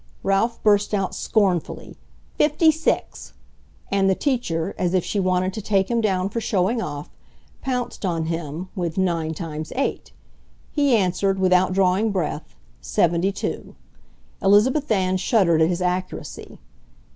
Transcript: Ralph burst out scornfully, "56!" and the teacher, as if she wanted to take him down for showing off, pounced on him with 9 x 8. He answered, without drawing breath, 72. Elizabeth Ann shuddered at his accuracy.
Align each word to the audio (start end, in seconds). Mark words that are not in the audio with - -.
Ralph 0.23 0.63
burst 0.63 0.95
out 0.95 1.13
scornfully, 1.13 1.95
"56!" 2.39 3.33
and 3.91 4.09
the 4.09 4.15
teacher, 4.15 4.73
as 4.75 4.95
if 4.95 5.05
she 5.05 5.19
wanted 5.19 5.53
to 5.53 5.61
take 5.61 5.91
him 5.91 6.01
down 6.01 6.27
for 6.29 6.41
showing 6.41 6.81
off, 6.81 7.11
pounced 7.61 8.03
on 8.03 8.25
him 8.25 8.69
with 8.75 8.97
9 8.97 9.35
x 9.39 9.71
8. 9.75 10.11
He 10.71 10.95
answered, 10.95 11.37
without 11.37 11.73
drawing 11.73 12.11
breath, 12.11 12.55
72. 12.81 13.75
Elizabeth 14.41 14.89
Ann 14.91 15.17
shuddered 15.17 15.61
at 15.61 15.69
his 15.69 15.83
accuracy. 15.83 16.57